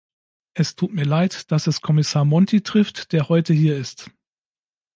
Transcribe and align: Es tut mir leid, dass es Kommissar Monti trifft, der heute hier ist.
Es 0.55 0.75
tut 0.75 0.95
mir 0.95 1.03
leid, 1.05 1.51
dass 1.51 1.67
es 1.67 1.81
Kommissar 1.81 2.25
Monti 2.25 2.61
trifft, 2.63 3.11
der 3.13 3.29
heute 3.29 3.53
hier 3.53 3.77
ist. 3.77 4.09